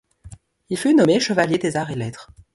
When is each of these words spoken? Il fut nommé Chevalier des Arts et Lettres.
Il 0.71 0.77
fut 0.79 0.95
nommé 0.95 1.19
Chevalier 1.19 1.59
des 1.59 1.75
Arts 1.77 1.91
et 1.91 1.95
Lettres. 1.95 2.31